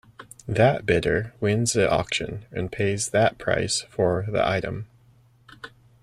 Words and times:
That 0.47 0.83
bidder 0.87 1.35
wins 1.39 1.73
the 1.73 1.87
auction 1.87 2.45
and 2.51 2.71
pays 2.71 3.09
that 3.09 3.37
price 3.37 3.81
for 3.87 4.25
the 4.27 4.43
item. 4.43 4.87